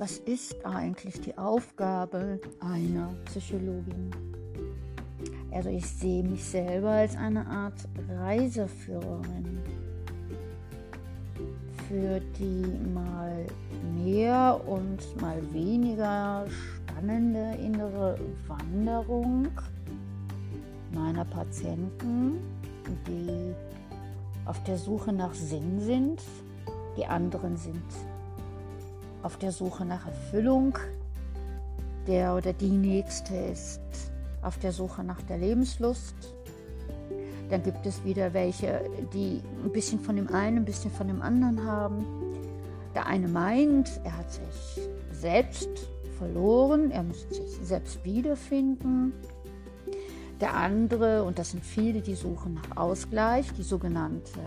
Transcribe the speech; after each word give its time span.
was 0.00 0.16
ist 0.20 0.64
eigentlich 0.64 1.20
die 1.20 1.36
Aufgabe 1.36 2.40
einer 2.58 3.14
Psychologin? 3.26 4.10
Also 5.52 5.68
ich 5.68 5.86
sehe 5.86 6.22
mich 6.22 6.42
selber 6.42 6.88
als 6.88 7.14
eine 7.16 7.46
Art 7.46 7.86
Reiseführerin 8.08 9.58
für 11.86 12.18
die 12.38 12.64
mal 12.94 13.44
mehr 14.02 14.58
und 14.66 15.20
mal 15.20 15.38
weniger 15.52 16.46
spannende 16.48 17.58
innere 17.62 18.18
Wanderung 18.48 19.48
meiner 20.94 21.26
Patienten, 21.26 22.38
die 23.06 23.54
auf 24.46 24.64
der 24.64 24.78
Suche 24.78 25.12
nach 25.12 25.34
Sinn 25.34 25.78
sind. 25.78 26.22
Die 26.96 27.04
anderen 27.04 27.58
sind 27.58 27.84
auf 29.22 29.36
der 29.36 29.52
Suche 29.52 29.84
nach 29.84 30.06
Erfüllung. 30.06 30.78
Der 32.06 32.34
oder 32.34 32.52
die 32.52 32.70
nächste 32.70 33.36
ist 33.36 33.80
auf 34.42 34.58
der 34.58 34.72
Suche 34.72 35.04
nach 35.04 35.20
der 35.22 35.38
Lebenslust. 35.38 36.14
Dann 37.50 37.62
gibt 37.62 37.84
es 37.84 38.04
wieder 38.04 38.32
welche, 38.32 38.80
die 39.12 39.42
ein 39.64 39.72
bisschen 39.72 40.00
von 40.00 40.16
dem 40.16 40.28
einen, 40.32 40.58
ein 40.58 40.64
bisschen 40.64 40.90
von 40.90 41.08
dem 41.08 41.20
anderen 41.20 41.64
haben. 41.64 42.04
Der 42.94 43.06
eine 43.06 43.28
meint, 43.28 44.00
er 44.04 44.16
hat 44.16 44.32
sich 44.32 44.88
selbst 45.12 45.68
verloren, 46.18 46.90
er 46.90 47.02
muss 47.02 47.28
sich 47.28 47.58
selbst 47.62 48.04
wiederfinden. 48.04 49.12
Der 50.40 50.54
andere, 50.54 51.24
und 51.24 51.38
das 51.38 51.50
sind 51.50 51.64
viele, 51.64 52.00
die 52.00 52.14
suchen 52.14 52.54
nach 52.54 52.76
Ausgleich, 52.76 53.52
die 53.52 53.62
sogenannte 53.62 54.40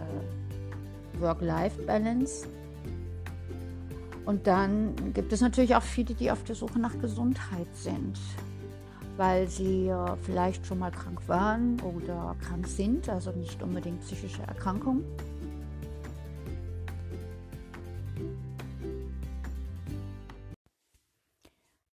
Work-Life-Balance. 1.19 2.47
Und 4.25 4.47
dann 4.47 5.13
gibt 5.13 5.33
es 5.33 5.41
natürlich 5.41 5.75
auch 5.75 5.83
viele, 5.83 6.13
die 6.15 6.31
auf 6.31 6.43
der 6.43 6.55
Suche 6.55 6.79
nach 6.79 6.97
Gesundheit 6.99 7.67
sind, 7.75 8.17
weil 9.17 9.47
sie 9.49 9.93
vielleicht 10.21 10.65
schon 10.65 10.79
mal 10.79 10.91
krank 10.91 11.27
waren 11.27 11.79
oder 11.81 12.35
krank 12.41 12.67
sind, 12.67 13.09
also 13.09 13.31
nicht 13.31 13.61
unbedingt 13.61 13.99
psychische 14.01 14.41
Erkrankungen. 14.43 15.03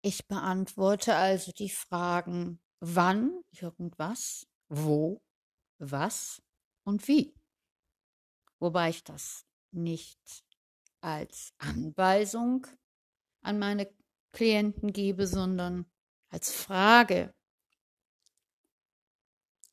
Ich 0.02 0.28
beantworte 0.28 1.16
also 1.16 1.52
die 1.52 1.70
Fragen, 1.70 2.60
wann 2.80 3.42
irgendwas, 3.60 4.48
wo, 4.70 5.22
was 5.80 6.42
und 6.84 7.08
wie. 7.08 7.36
Wobei 8.60 8.90
ich 8.90 9.04
das 9.04 9.46
nicht 9.72 10.46
als 11.02 11.54
Anweisung 11.58 12.68
an 13.42 13.60
meine 13.60 13.94
Klienten 14.32 14.94
gebe, 14.94 15.28
sondern 15.28 15.86
als 16.30 16.52
Frage. 16.52 17.34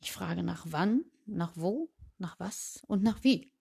Ich 0.01 0.13
frage 0.13 0.43
nach 0.43 0.65
wann, 0.69 1.05
nach 1.27 1.53
wo, 1.57 1.93
nach 2.19 2.39
was 2.39 2.83
und 2.87 3.03
nach 3.03 3.23
wie. 3.25 3.53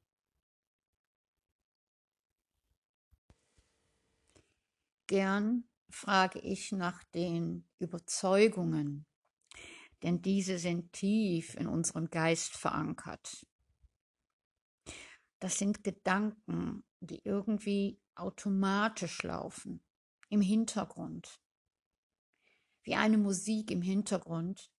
Gern 5.07 5.67
frage 5.89 6.39
ich 6.39 6.72
nach 6.72 7.03
den 7.03 7.67
Überzeugungen, 7.79 9.05
denn 10.03 10.22
diese 10.22 10.57
sind 10.57 10.94
tief 10.94 11.55
in 11.55 11.67
unserem 11.67 12.09
Geist 12.09 12.55
verankert. 12.55 13.45
Das 15.39 15.59
sind 15.59 15.83
Gedanken, 15.83 16.83
die 17.06 17.22
irgendwie 17.23 18.00
automatisch 18.16 19.23
laufen, 19.23 19.84
im 20.30 20.42
Hintergrund. 20.42 21.40
Wie 22.84 22.96
eine 22.96 23.18
Musik 23.18 23.72
im 23.72 23.81
Hintergrund, 23.81 24.72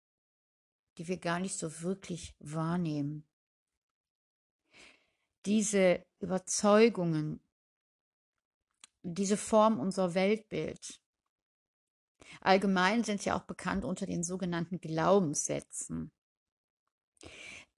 die 0.98 1.08
wir 1.08 1.18
gar 1.18 1.40
nicht 1.40 1.56
so 1.56 1.82
wirklich 1.82 2.34
wahrnehmen. 2.38 3.26
Diese 5.44 6.04
Überzeugungen, 6.20 7.40
diese 9.02 9.36
Form 9.36 9.78
unser 9.78 10.14
Weltbild. 10.14 11.00
Allgemein 12.40 13.04
sind 13.04 13.22
sie 13.22 13.30
auch 13.30 13.44
bekannt 13.44 13.84
unter 13.84 14.06
den 14.06 14.22
sogenannten 14.22 14.80
Glaubenssätzen. 14.80 16.10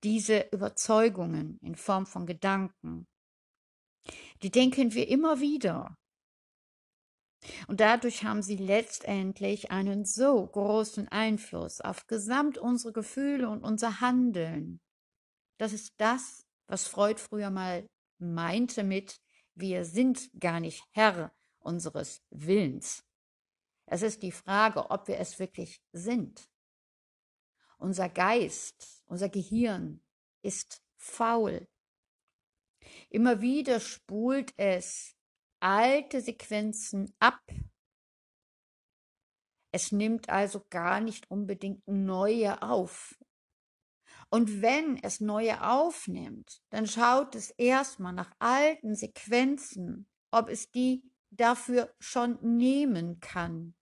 Diese 0.05 0.49
Überzeugungen 0.53 1.59
in 1.61 1.75
Form 1.75 2.07
von 2.07 2.25
Gedanken, 2.25 3.07
die 4.43 4.51
denken 4.51 4.95
wir 4.95 5.09
immer 5.09 5.41
wieder. 5.41 5.97
Und 7.69 7.81
dadurch 7.81 8.25
haben 8.25 8.43
sie 8.43 8.57
letztendlich 8.57 9.71
einen 9.71 10.05
so 10.05 10.47
großen 10.47 11.09
Einfluss 11.09 11.81
auf 11.81 12.07
gesamt 12.07 12.59
unsere 12.59 12.93
Gefühle 12.93 13.49
und 13.49 13.63
unser 13.63 14.01
Handeln. 14.01 14.81
Das 15.59 15.73
ist 15.73 15.95
das, 15.99 16.47
was 16.67 16.89
Freud 16.89 17.21
früher 17.21 17.51
mal 17.51 17.87
meinte 18.19 18.83
mit, 18.83 19.21
wir 19.55 19.85
sind 19.85 20.31
gar 20.39 20.61
nicht 20.61 20.83
Herr 20.93 21.33
unseres 21.61 22.23
Willens. 22.31 23.05
Es 23.87 24.03
ist 24.03 24.23
die 24.23 24.33
Frage, 24.33 24.91
ob 24.91 25.09
wir 25.09 25.19
es 25.19 25.39
wirklich 25.39 25.81
sind. 25.93 26.49
Unser 27.79 28.09
Geist, 28.09 29.03
unser 29.07 29.29
Gehirn 29.29 30.01
ist 30.43 30.83
faul. 30.97 31.67
Immer 33.11 33.41
wieder 33.41 33.81
spult 33.81 34.53
es 34.57 35.17
alte 35.61 36.21
Sequenzen 36.21 37.13
ab. 37.19 37.41
Es 39.73 39.93
nimmt 39.93 40.29
also 40.29 40.65
gar 40.71 41.01
nicht 41.01 41.31
unbedingt 41.31 41.87
neue 41.87 42.63
auf. 42.63 43.19
Und 44.31 44.61
wenn 44.61 45.03
es 45.03 45.21
neue 45.21 45.67
aufnimmt, 45.67 46.61
dann 46.71 46.87
schaut 46.87 47.35
es 47.35 47.51
erstmal 47.51 48.13
nach 48.13 48.31
alten 48.39 48.95
Sequenzen, 48.95 50.07
ob 50.31 50.49
es 50.49 50.71
die 50.71 51.03
dafür 51.31 51.95
schon 51.99 52.39
nehmen 52.43 53.21
kann. 53.21 53.75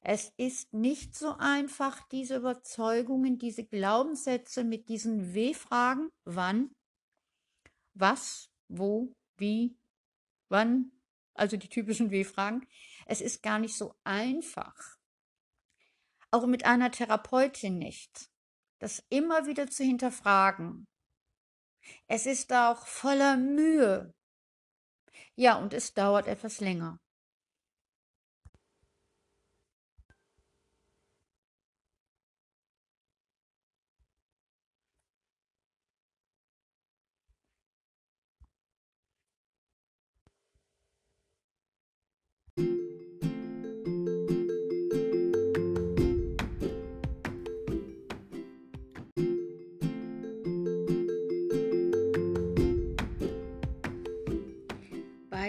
Es 0.00 0.32
ist 0.36 0.72
nicht 0.72 1.14
so 1.14 1.36
einfach, 1.38 2.08
diese 2.08 2.36
Überzeugungen, 2.36 3.38
diese 3.38 3.64
Glaubenssätze 3.64 4.64
mit 4.64 4.88
diesen 4.88 5.34
W-Fragen, 5.34 6.10
wann, 6.24 6.74
was, 7.94 8.50
wo, 8.68 9.14
wie, 9.36 9.76
wann, 10.48 10.92
also 11.34 11.56
die 11.56 11.68
typischen 11.68 12.10
W-Fragen, 12.10 12.66
es 13.06 13.20
ist 13.20 13.42
gar 13.42 13.58
nicht 13.58 13.76
so 13.76 13.94
einfach. 14.04 14.74
Auch 16.30 16.46
mit 16.46 16.64
einer 16.64 16.90
Therapeutin 16.90 17.78
nicht. 17.78 18.30
Das 18.78 19.04
immer 19.10 19.46
wieder 19.46 19.68
zu 19.68 19.84
hinterfragen. 19.84 20.86
Es 22.06 22.26
ist 22.26 22.52
auch 22.52 22.86
voller 22.86 23.36
Mühe. 23.36 24.14
Ja, 25.34 25.56
und 25.56 25.72
es 25.72 25.94
dauert 25.94 26.26
etwas 26.26 26.60
länger. 26.60 26.98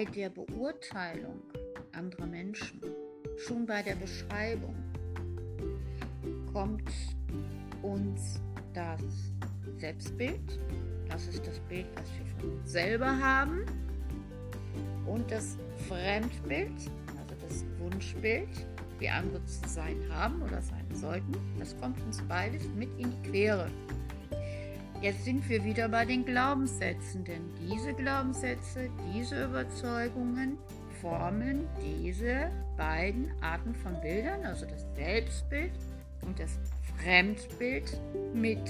Bei 0.04 0.12
der 0.12 0.30
Beurteilung 0.30 1.40
anderer 1.94 2.26
Menschen, 2.26 2.82
schon 3.38 3.66
bei 3.66 3.82
der 3.82 3.96
Beschreibung, 3.96 4.76
kommt 6.52 6.90
uns 7.82 8.42
das 8.74 9.02
Selbstbild, 9.78 10.60
das 11.10 11.28
ist 11.28 11.46
das 11.48 11.60
Bild, 11.62 11.86
was 11.96 12.06
wir 12.18 12.26
von 12.26 12.58
uns 12.58 12.72
selber 12.72 13.18
haben, 13.18 13.66
und 15.06 15.30
das 15.32 15.58
Fremdbild, 15.88 16.72
also 16.72 17.36
das 17.48 17.66
Wunschbild, 17.80 18.50
wie 19.00 19.08
andere 19.08 19.44
zu 19.46 19.70
sein 19.70 19.98
haben 20.10 20.42
oder 20.42 20.62
sein 20.62 20.86
sollten, 20.94 21.34
das 21.60 21.78
kommt 21.80 22.02
uns 22.02 22.22
beides 22.24 22.68
mit 22.76 22.90
in 23.00 23.10
die 23.10 23.30
Quere. 23.30 23.70
Jetzt 25.04 25.26
sind 25.26 25.50
wir 25.50 25.62
wieder 25.66 25.90
bei 25.90 26.06
den 26.06 26.24
Glaubenssätzen, 26.24 27.26
denn 27.26 27.42
diese 27.60 27.94
Glaubenssätze, 27.94 28.90
diese 29.14 29.44
Überzeugungen 29.44 30.58
formen 31.02 31.68
diese 31.82 32.50
beiden 32.78 33.30
Arten 33.42 33.76
von 33.76 34.00
Bildern, 34.00 34.46
also 34.46 34.66
das 34.66 34.86
Selbstbild 34.96 35.74
und 36.22 36.40
das 36.40 36.58
Fremdbild 36.96 38.00
mit. 38.34 38.62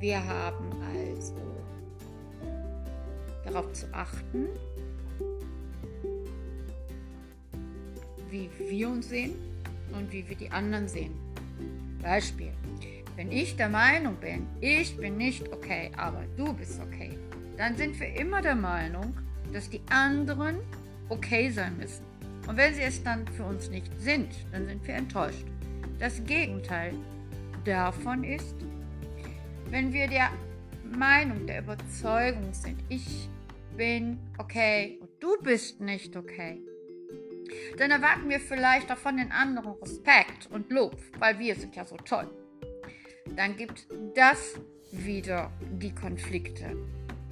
Wir 0.00 0.26
haben 0.26 0.64
also 0.96 1.36
darauf 3.44 3.70
zu 3.74 3.86
achten, 3.92 4.46
wie 8.30 8.48
wir 8.58 8.88
uns 8.88 9.10
sehen 9.10 9.34
und 9.92 10.10
wie 10.10 10.26
wir 10.26 10.36
die 10.36 10.50
anderen 10.50 10.88
sehen. 10.88 11.12
Beispiel. 12.02 12.52
Wenn 13.16 13.30
ich 13.30 13.56
der 13.56 13.68
Meinung 13.68 14.16
bin, 14.16 14.46
ich 14.60 14.96
bin 14.96 15.16
nicht 15.16 15.52
okay, 15.52 15.90
aber 15.96 16.24
du 16.36 16.52
bist 16.52 16.80
okay, 16.80 17.16
dann 17.56 17.76
sind 17.76 17.98
wir 18.00 18.14
immer 18.16 18.42
der 18.42 18.54
Meinung, 18.54 19.16
dass 19.52 19.68
die 19.70 19.82
anderen 19.90 20.56
okay 21.08 21.50
sein 21.50 21.76
müssen. 21.76 22.04
Und 22.48 22.56
wenn 22.56 22.74
sie 22.74 22.82
es 22.82 23.02
dann 23.02 23.26
für 23.28 23.44
uns 23.44 23.70
nicht 23.70 23.90
sind, 23.98 24.28
dann 24.50 24.66
sind 24.66 24.86
wir 24.86 24.94
enttäuscht. 24.94 25.44
Das 25.98 26.24
Gegenteil 26.24 26.94
davon 27.64 28.24
ist, 28.24 28.56
wenn 29.70 29.92
wir 29.92 30.08
der 30.08 30.30
Meinung, 30.98 31.46
der 31.46 31.60
Überzeugung 31.60 32.52
sind, 32.52 32.82
ich 32.88 33.28
bin 33.76 34.18
okay 34.38 34.98
und 35.00 35.10
du 35.20 35.40
bist 35.42 35.80
nicht 35.80 36.16
okay, 36.16 36.60
dann 37.78 37.90
erwarten 37.90 38.28
wir 38.28 38.40
vielleicht 38.40 38.90
auch 38.90 38.98
von 38.98 39.16
den 39.16 39.32
anderen 39.32 39.72
Respekt 39.72 40.48
und 40.50 40.70
Lob, 40.70 40.96
weil 41.18 41.38
wir 41.38 41.54
sind 41.54 41.76
ja 41.76 41.84
so 41.84 41.96
toll. 41.96 42.30
Dann 43.36 43.56
gibt 43.56 43.86
das 44.14 44.60
wieder 44.90 45.50
die 45.60 45.94
Konflikte. 45.94 46.76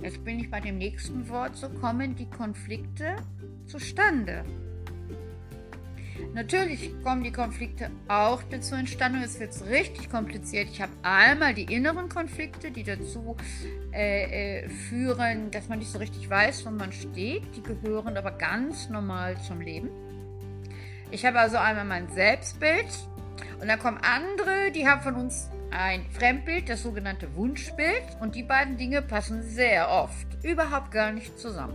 Jetzt 0.03 0.25
bin 0.25 0.41
ich 0.41 0.51
bei 0.51 0.61
dem 0.61 0.79
nächsten 0.79 1.29
Wort, 1.29 1.57
so 1.57 1.69
kommen 1.69 2.17
die 2.17 2.29
Konflikte 2.31 3.17
zustande. 3.67 4.45
Natürlich 6.35 6.93
kommen 7.03 7.25
die 7.25 7.33
Konflikte 7.33 7.91
auch 8.09 8.43
dazu 8.51 8.75
entstanden 8.75 9.19
und 9.19 9.25
es 9.25 9.41
wird 9.41 9.53
richtig 9.69 10.11
kompliziert. 10.11 10.69
Ich 10.71 10.81
habe 10.81 10.93
einmal 11.03 11.55
die 11.55 11.65
inneren 11.65 12.09
Konflikte, 12.09 12.71
die 12.71 12.85
dazu 12.85 13.37
äh, 13.93 14.63
äh, 14.63 14.69
führen, 14.69 15.51
dass 15.51 15.69
man 15.69 15.81
nicht 15.81 15.91
so 15.91 15.99
richtig 15.99 16.31
weiß, 16.31 16.65
wo 16.67 16.71
man 16.71 16.93
steht. 16.93 17.43
Die 17.57 17.63
gehören 17.63 18.17
aber 18.17 18.33
ganz 18.33 18.89
normal 18.89 19.37
zum 19.43 19.61
Leben. 19.61 19.91
Ich 21.13 21.27
habe 21.27 21.41
also 21.41 21.57
einmal 21.57 21.85
mein 21.85 22.09
Selbstbild 22.09 22.87
und 23.61 23.69
dann 23.69 23.79
kommen 23.79 23.99
andere, 23.99 24.71
die 24.73 24.87
haben 24.87 25.03
von 25.03 25.17
uns 25.17 25.51
ein 25.73 26.05
Fremdbild, 26.11 26.69
das 26.69 26.83
sogenannte 26.83 27.35
Wunschbild 27.35 28.03
und 28.21 28.35
die 28.35 28.43
beiden 28.43 28.77
Dinge 28.77 29.03
passen 29.03 29.43
sehr 29.43 29.91
oft 29.91 30.27
überhaupt 30.45 30.91
gar 30.93 31.13
nicht 31.13 31.39
zusammen. 31.39 31.75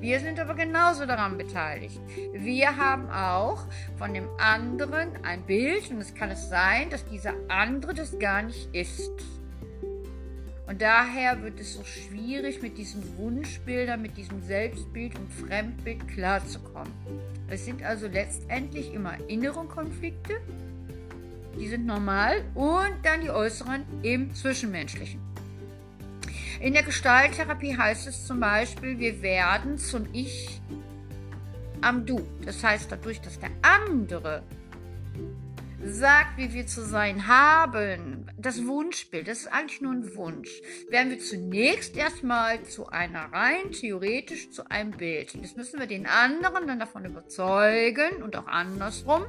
Wir 0.00 0.18
sind 0.18 0.40
aber 0.40 0.54
genauso 0.54 1.06
daran 1.06 1.38
beteiligt. 1.38 2.00
Wir 2.32 2.76
haben 2.76 3.08
auch 3.08 3.64
von 3.98 4.14
dem 4.14 4.28
anderen 4.38 5.24
ein 5.24 5.42
Bild 5.42 5.90
und 5.90 6.00
es 6.00 6.14
kann 6.14 6.30
es 6.30 6.48
sein, 6.48 6.90
dass 6.90 7.04
dieser 7.06 7.34
andere 7.48 7.94
das 7.94 8.18
gar 8.18 8.42
nicht 8.42 8.74
ist. 8.74 9.12
Und 10.66 10.80
daher 10.80 11.42
wird 11.42 11.58
es 11.60 11.74
so 11.74 11.84
schwierig, 11.84 12.62
mit 12.62 12.78
diesen 12.78 13.16
Wunschbildern, 13.18 14.00
mit 14.00 14.16
diesem 14.16 14.40
Selbstbild 14.42 15.18
und 15.18 15.32
Fremdbild 15.32 16.06
klarzukommen. 16.08 16.92
Es 17.48 17.64
sind 17.64 17.82
also 17.82 18.06
letztendlich 18.06 18.94
immer 18.94 19.14
innere 19.28 19.64
Konflikte, 19.64 20.34
die 21.58 21.68
sind 21.68 21.84
normal, 21.84 22.44
und 22.54 22.94
dann 23.02 23.20
die 23.20 23.30
äußeren 23.30 23.84
im 24.02 24.34
Zwischenmenschlichen. 24.34 25.20
In 26.60 26.74
der 26.74 26.84
Gestalttherapie 26.84 27.76
heißt 27.76 28.06
es 28.06 28.26
zum 28.26 28.38
Beispiel, 28.38 28.98
wir 28.98 29.20
werden 29.20 29.78
zum 29.78 30.06
Ich 30.12 30.60
am 31.80 32.06
Du. 32.06 32.24
Das 32.44 32.62
heißt, 32.62 32.90
dadurch, 32.90 33.20
dass 33.20 33.38
der 33.40 33.50
andere 33.62 34.44
sagt, 35.84 36.38
wie 36.38 36.52
wir 36.52 36.66
zu 36.66 36.84
sein 36.84 37.26
haben, 37.26 38.30
das 38.36 38.66
Wunschbild, 38.66 39.26
das 39.26 39.40
ist 39.40 39.52
eigentlich 39.52 39.80
nur 39.80 39.92
ein 39.92 40.14
Wunsch, 40.14 40.50
werden 40.88 41.10
wir 41.10 41.18
zunächst 41.18 41.96
erstmal 41.96 42.62
zu 42.62 42.88
einer 42.88 43.32
rein 43.32 43.72
theoretisch 43.72 44.50
zu 44.50 44.70
einem 44.70 44.92
Bild. 44.92 45.34
Und 45.34 45.44
das 45.44 45.56
müssen 45.56 45.80
wir 45.80 45.86
den 45.86 46.06
anderen 46.06 46.66
dann 46.66 46.78
davon 46.78 47.04
überzeugen 47.04 48.22
und 48.22 48.36
auch 48.36 48.46
andersrum, 48.46 49.24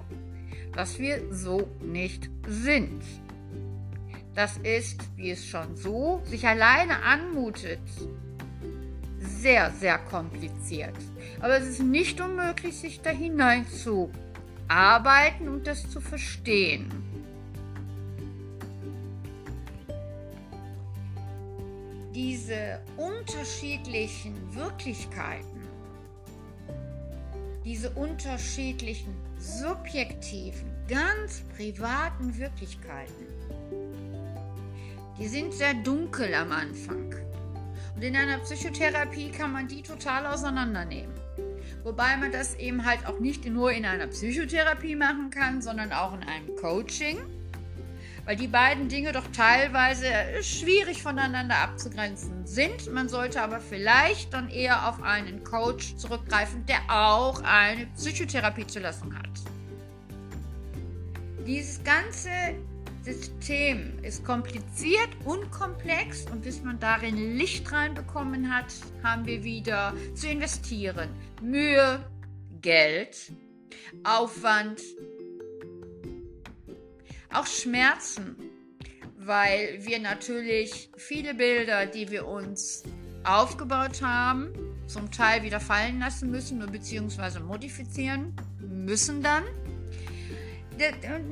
dass 0.76 1.00
wir 1.00 1.22
so 1.34 1.68
nicht 1.82 2.30
sind. 2.48 3.04
Das 4.36 4.58
ist, 4.58 5.00
wie 5.16 5.32
es 5.32 5.46
schon 5.46 5.76
so 5.76 6.22
sich 6.26 6.48
alleine 6.48 7.04
anmutet, 7.04 7.80
sehr, 9.20 9.72
sehr 9.72 9.98
kompliziert. 9.98 10.96
Aber 11.40 11.58
es 11.58 11.68
ist 11.68 11.82
nicht 11.82 12.20
unmöglich, 12.20 12.76
sich 12.76 13.02
da 13.02 13.10
hinein 13.10 13.68
zu 13.68 14.12
arbeiten 14.74 15.50
und 15.50 15.68
das 15.68 15.88
zu 15.88 16.02
verstehen. 16.02 16.90
Diese 22.16 22.82
unterschiedlichen 22.98 24.36
Wirklichkeiten, 24.56 25.62
diese 27.64 27.92
unterschiedlichen 27.92 29.14
subjektiven, 29.38 30.72
ganz 30.88 31.42
privaten 31.56 32.36
Wirklichkeiten, 32.38 33.28
die 35.20 35.28
sind 35.28 35.54
sehr 35.54 35.76
dunkel 35.76 36.34
am 36.34 36.52
Anfang. 36.52 37.14
Und 37.96 38.02
in 38.02 38.16
einer 38.16 38.40
Psychotherapie 38.40 39.30
kann 39.30 39.54
man 39.54 39.68
die 39.68 39.84
total 39.84 40.26
auseinandernehmen. 40.26 41.23
Wobei 41.84 42.16
man 42.16 42.32
das 42.32 42.56
eben 42.56 42.86
halt 42.86 43.06
auch 43.06 43.20
nicht 43.20 43.46
nur 43.46 43.72
in 43.72 43.86
einer 43.86 44.08
Psychotherapie 44.08 44.96
machen 44.96 45.30
kann, 45.30 45.62
sondern 45.62 45.92
auch 45.92 46.14
in 46.14 46.24
einem 46.24 46.56
Coaching. 46.56 47.18
Weil 48.26 48.38
die 48.38 48.48
beiden 48.48 48.88
Dinge 48.88 49.12
doch 49.12 49.28
teilweise 49.36 50.06
schwierig 50.42 51.04
voneinander 51.04 51.58
abzugrenzen 51.58 52.48
sind. 52.48 52.92
Man 52.94 53.10
sollte 53.10 53.42
aber 53.42 53.60
vielleicht 53.60 54.34
dann 54.34 54.50
eher 54.50 54.88
auf 54.88 55.04
einen 55.04 55.44
Coach 55.44 55.98
zurückgreifen, 55.98 56.66
der 56.66 56.80
auch 56.88 57.44
eine 57.44 57.86
Psychotherapiezulassung 57.98 59.14
hat. 59.14 59.30
Dieses 61.46 61.84
ganze 61.84 62.30
System 63.04 64.00
ist 64.02 64.24
kompliziert 64.24 65.10
und 65.26 65.52
komplex 65.52 66.26
und 66.32 66.42
bis 66.42 66.62
man 66.64 66.80
darin 66.80 67.38
Licht 67.38 67.70
reinbekommen 67.72 68.54
hat, 68.54 68.74
haben 69.04 69.26
wir 69.26 69.44
wieder 69.44 69.94
zu 70.16 70.28
investieren. 70.30 71.10
Mühe, 71.42 72.00
Geld, 72.62 73.34
Aufwand, 74.06 74.82
auch 77.34 77.46
Schmerzen, 77.46 78.38
weil 79.18 79.80
wir 79.82 80.00
natürlich 80.00 80.90
viele 80.96 81.34
Bilder, 81.34 81.86
die 81.86 82.10
wir 82.10 82.26
uns 82.26 82.84
aufgebaut 83.26 84.02
haben, 84.02 84.54
zum 84.88 85.12
Teil 85.12 85.44
wieder 85.44 85.60
fallen 85.60 86.00
lassen 86.00 86.32
müssen 86.32 86.60
bzw. 86.60 87.40
modifizieren 87.40 88.34
müssen 88.60 89.22
dann 89.22 89.44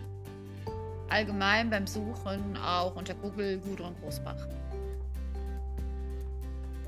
Allgemein 1.10 1.72
beim 1.72 1.88
Suchen 1.88 2.56
auch 2.58 2.96
unter 2.96 3.16
Google 3.16 3.58
Gudrun 3.58 3.96
Großbach. 4.00 4.48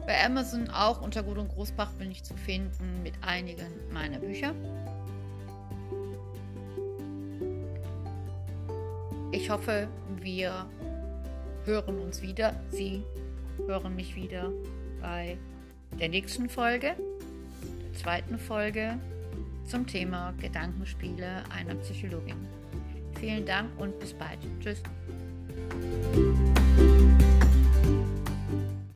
Bei 0.05 0.23
Amazon 0.23 0.69
auch 0.69 1.01
unter 1.01 1.23
Gudrun 1.23 1.47
Großbach 1.47 1.91
bin 1.93 2.11
ich 2.11 2.23
zu 2.23 2.37
finden 2.37 3.01
mit 3.01 3.15
einigen 3.21 3.71
meiner 3.91 4.19
Bücher. 4.19 4.53
Ich 9.35 9.49
hoffe, 9.49 9.89
wir 10.21 10.65
hören 11.65 11.99
uns 11.99 12.21
wieder. 12.21 12.55
Sie 12.69 13.03
hören 13.67 13.93
mich 13.93 14.15
wieder 14.15 14.49
bei 15.01 15.37
der 15.99 16.07
nächsten 16.07 16.47
Folge, 16.47 16.95
der 17.83 17.93
zweiten 17.99 18.39
Folge 18.39 18.97
zum 19.65 19.85
Thema 19.85 20.33
Gedankenspiele 20.39 21.43
einer 21.53 21.75
Psychologin. 21.75 22.47
Vielen 23.19 23.45
Dank 23.45 23.77
und 23.77 23.99
bis 23.99 24.13
bald. 24.13 24.39
Tschüss. 24.61 24.81